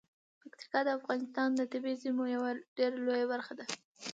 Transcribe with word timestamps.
پکتیکا 0.41 0.79
د 0.85 0.89
افغانستان 0.99 1.49
د 1.55 1.61
طبیعي 1.71 1.95
زیرمو 2.01 2.25
یوه 2.35 2.49
ډیره 2.77 2.97
لویه 3.05 3.27
برخه 3.33 3.53
ده. 3.59 3.65